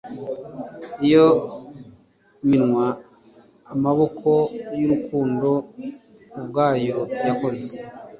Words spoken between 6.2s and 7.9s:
ubwayo yakoze